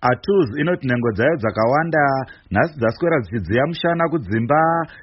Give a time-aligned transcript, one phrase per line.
[0.00, 2.04] atus inoti nhengo dzayo dzakawanda
[2.50, 4.60] nhasi dzaswera dzichidziya mushana kudzimba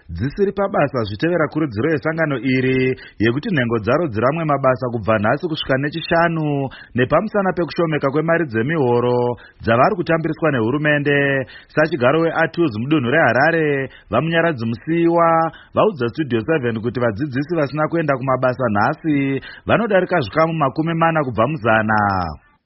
[0.09, 6.70] dzisiri pabasa zvichitevera kurudziro yesangano iri yekuti nhengo dzaro dziramwe mabasa kubva nhasi kusvika nechishanu
[6.97, 11.46] nepamusana pekushomeka kwemari dzemihoro dzavari kutambiriswa nehurumende.
[11.74, 15.28] Sachigaro weatus mudunhu reharare vamunyaradzi musiyiwa
[15.76, 21.98] vaudza studio 7 kuti vadzidzisi vasina kuenda kumabasa nhasi vanodarika zvikamu makumi mana kubva muzana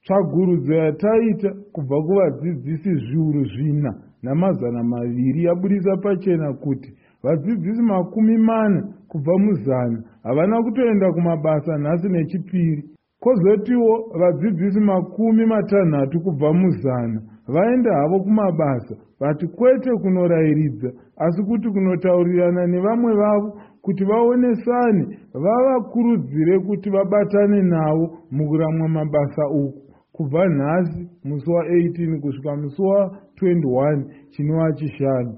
[0.03, 3.91] tsvagurudzo yataita kubva kuvadzidzisi zviuru zvina
[4.23, 6.89] namazana maviri yabudisa pachena kuti
[7.23, 12.83] vadzidzisi makumi mana kubva muzana havana kutoenda kumabasa nhasi nechipiri.
[13.19, 22.67] Kwozotiwo vadzidzisi makumi matanhatu kubva muzana vaenda havo kumabasa vati kwete kunorayiridza asi kuti kunotaurirana
[22.67, 29.90] nevamwe vavo kuti vaonesane vavakurudzire kuti vabatane navo mukuramwa mabasa uku
[30.21, 35.33] kubva nhasi musi wa18 kusvika musi wa21 chinova chishanu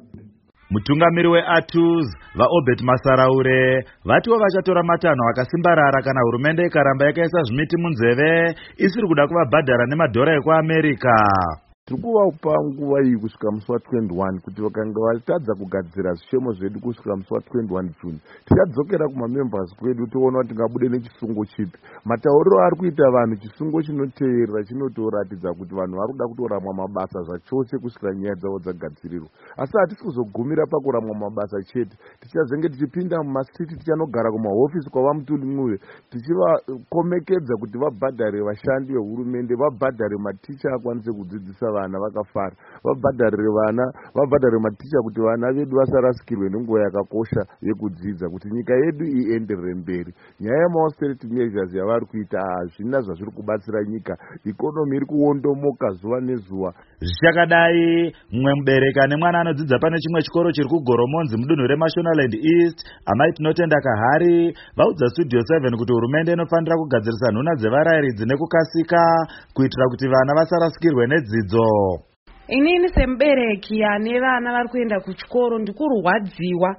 [0.72, 9.08] mutungamiri weatus vaobert masaraure vatiwo vachatora matanho akasimbarara kana hurumende ikaramba yakaisa zvimiti munzeve isiri
[9.08, 11.16] kuda kuvabhadhara nemadhora ekuamerica
[11.86, 17.34] tiri kuvapa nguva iyi kusvika musi wa21 kuti vakanga vatadza kugadzira zvishemo zvedu kusvika musi
[17.34, 18.20] wa21 june.
[18.46, 21.78] Tichadzokera kumamembers kwedu toona kuti tingabude nechisungo chipi.
[22.06, 28.16] Matauriro ari kuita vanhu chisungo chinoteerera chinotoratidza kuti vanhu vari kuda kutoramwa mabasa zvachose kusvikira
[28.16, 29.30] nyaya dzavo dzagadzirirwa.
[29.58, 31.98] Asi hatisi kuzogumira pakuramwa mabasa chete.
[32.20, 40.70] Tichazenge tichipinda mumastriti tichanogara kumahofisi kwava mutuli mnuve tichivakomekedza kuti vabhadhare vashandi vehurumende vabhadhare maticha
[40.76, 42.56] akwanise kudzidzisa vana vakafara.
[42.86, 43.86] Vabhadharire vana
[44.16, 50.12] vabhadharire maticha kuti vana vedu vasarasikirwe nenguva yakakosha yekudzidza kuti nyika yedu ienderere mberi.
[50.40, 54.18] Nyaya yemaausterity measures yavari kuita hazvina zvazviri kubatsira nyika.
[54.46, 56.74] Ikonomi iri kuondomoka zuva nezuva.
[57.00, 63.34] Zvichakadai mumwe mubereki ane mwana anodzidza pane chimwe chikoro chiri kugoromonzi mudunhu remashonaland east amai
[63.34, 64.56] tinotenda kahari.
[64.78, 69.02] Vaudza studio 7 kuti hurumende inofanira kugadzirisa nhuna dzevarayiridzi nekukasika
[69.54, 71.63] kuitira kuti vana vasarasikirwe nedzidzo
[72.48, 76.76] inini semubereki ane vana vari kuenda kuchikoro ndikurwadziwa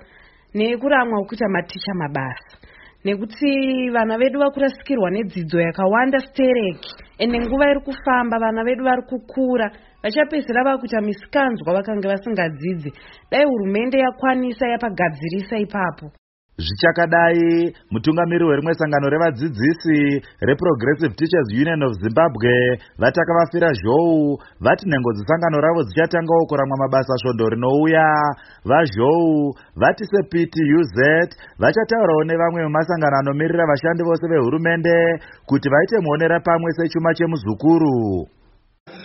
[0.54, 2.58] nekuramwa kuita maticha mabasa.
[3.04, 9.70] Nekuti vana vedu vakurasikirwa nedzidzo yakawanda stereki ende nguva iri kufamba vana vedu vari kukura
[10.02, 12.92] vachapedzisira vakuita misikanzwa vakanga vasingadzidzi.
[13.30, 16.10] Dai hurumende yakwanisa yapagadzirisa ipapo
[16.58, 25.12] zvichakadai mutungamiri werimwe sangano revadzidzisi reprogressive teachers union of zimbabwe vataka vafira zhou vati nhengo
[25.12, 28.06] dzesangano ravo dzichatangawo kuramwa mabasa svondo rinouya
[28.64, 30.94] vazhou vati sepiti uz
[31.58, 34.94] vachataurawo nevamwe vemasangano anomirira vashandi vose vehurumende
[35.46, 38.26] kuti vaite muonera pamwe sechuma chemuzukuru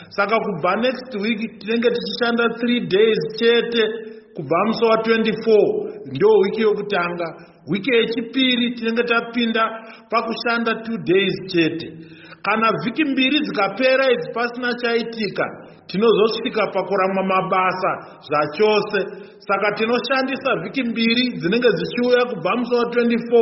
[0.09, 3.83] saka kubva next week tinenge tichishanda 3 days chete
[4.35, 7.27] kubva musi wa24 ndo wiki yokutanga.
[7.67, 9.63] Wiki yechipiri tinenge tapinda
[10.09, 11.87] pakushanda 2 days chete.
[12.45, 15.45] Kana vhiki mbiri dzikapera idzi pasina chaitika
[15.87, 17.91] tinozosvika pakuramwa mabasa
[18.27, 18.99] zvachose
[19.39, 23.33] saka tinoshandisa vhiki mbiri dzinenge dzichiuya kubva musi wa24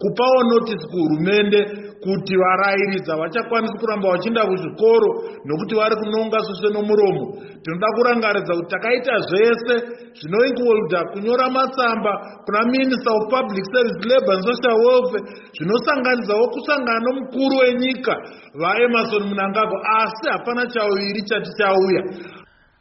[0.00, 5.10] kupawo notisi kuhurumende kuti varayiridza vachakwanisi kuramba vachienda kuzvikoro
[5.44, 7.24] nokuti vari kunonga susve nomuromo.
[7.62, 9.74] Tinoda kurangaridza kuti takaita zvese
[10.18, 12.12] zvinoinkludha kunyora matsamba
[12.44, 15.24] kuna minister of public service labour and social welfare
[15.56, 18.14] zvinosanganisawo kusangana nomukuru wenyika
[18.60, 22.02] vaemarson munangagwa asi hapana chauviri chati chauya.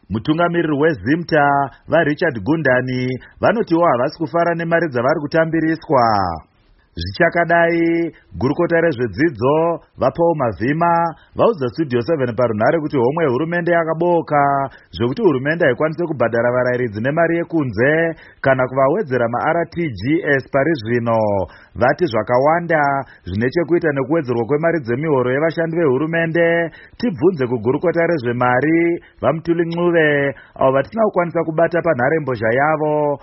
[0.10, 1.44] Mutungamiriri wezimta
[1.88, 6.02] varichard gundani vanotiwo havasi kufara nemari dzavari kutambiriswa
[6.98, 9.56] zvichakadai gurukota rezvedzidzo
[10.02, 10.94] vapawo mavhima
[11.38, 14.42] vaudza studio 7 parunhare kuti homwe yehurumende yakabooka
[14.96, 17.92] zvekuti hurumende haikwanisi kubhadhara varayiridzi nemari yekunze
[18.42, 21.22] kana kuvawedzera martgs pari zvino.
[21.76, 22.82] Vati zvakawanda
[23.26, 28.80] zvine chekuita nekuwedzerwa kwemari dzemihoro yevashandi vehurumende tibvunze kugurukota rezvemari
[29.22, 33.20] vamutuli ncluve avo vatisina kukwanisa kubata panharembozha yavo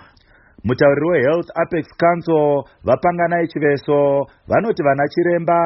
[0.65, 5.59] mutauriri wehealth apex council vapanganai chiveso vanoti vana chiremba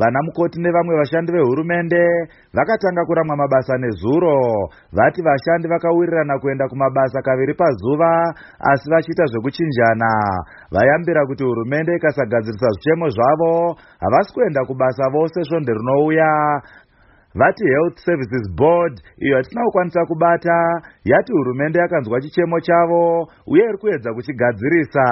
[0.00, 2.02] vana mukoti nevamwe vashandi vehurumende
[2.56, 4.68] vakatanga kuramwa mabasa nezuro.
[4.92, 10.12] Vati vashandi vakawirirana kuenda kumabasa kaviri pazuva asi vachiita zvekuchinjana.
[10.72, 16.60] Vayambira kuti hurumende ikasagadzirisa zvichemo zvavo havasi kuenda kubasa vose svonde rinouya
[17.38, 20.56] vati health services board iyo hatina kukwanisa kubata
[21.04, 25.04] yati hurumende yakanzwa chichemo chavo uye iri kuedza kuchigadzirisa.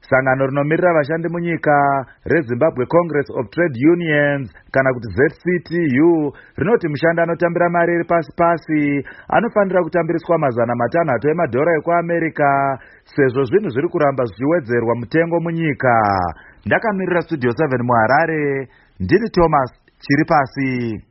[0.00, 7.68] Sangano rinomirira vashandi munyika rezimbabwe congress of trade unions kana kuti zctu rinoti mushandi anotambira
[7.70, 14.94] mari iri pasi pasi anofanira kutambiriswa mazana matanhatu emadhora ekuamerica sezvo zvinhu zviri kuramba zvichiwedzerwa
[15.00, 15.94] mutengo munyika.
[16.66, 18.68] Ndakamirira studio 7 muharare
[19.00, 21.07] ndiri thomas chiri pasi